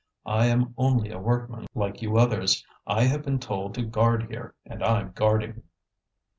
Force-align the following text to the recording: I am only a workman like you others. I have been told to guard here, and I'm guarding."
I 0.25 0.47
am 0.47 0.73
only 0.79 1.11
a 1.11 1.19
workman 1.19 1.67
like 1.75 2.01
you 2.01 2.17
others. 2.17 2.65
I 2.87 3.03
have 3.03 3.21
been 3.21 3.37
told 3.37 3.75
to 3.75 3.83
guard 3.83 4.31
here, 4.31 4.55
and 4.65 4.83
I'm 4.83 5.11
guarding." 5.11 5.61